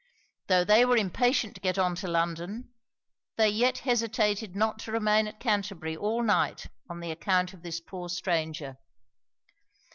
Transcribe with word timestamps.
Tho' 0.47 0.63
they 0.63 0.83
were 0.83 0.97
impatient 0.97 1.53
to 1.53 1.61
get 1.61 1.77
on 1.77 1.93
to 1.97 2.07
London, 2.07 2.73
they 3.37 3.49
yet 3.49 3.77
hesitated 3.85 4.55
not 4.55 4.79
to 4.79 4.91
remain 4.91 5.27
at 5.27 5.39
Canterbury 5.39 5.95
all 5.95 6.23
night, 6.23 6.65
on 6.89 7.01
the 7.01 7.11
account 7.11 7.53
of 7.53 7.61
this 7.61 7.79
poor 7.79 8.09
stranger. 8.09 8.77